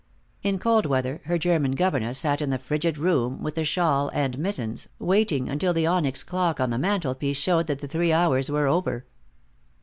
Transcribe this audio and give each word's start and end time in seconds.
In 0.41 0.57
cold 0.57 0.87
weather 0.87 1.21
her 1.25 1.37
German 1.37 1.73
governess 1.73 2.17
sat 2.17 2.41
in 2.41 2.49
the 2.49 2.57
frigid 2.57 2.97
room, 2.97 3.43
with 3.43 3.55
a 3.59 3.63
shawl 3.63 4.09
and 4.15 4.39
mittens, 4.39 4.89
waiting 4.97 5.47
until 5.47 5.73
the 5.73 5.85
onyx 5.85 6.23
clock 6.23 6.59
on 6.59 6.71
the 6.71 6.79
mantel 6.79 7.13
piece 7.13 7.37
showed 7.37 7.67
that 7.67 7.81
the 7.81 7.87
three 7.87 8.11
hours 8.11 8.49
were 8.49 8.65
over. 8.65 9.05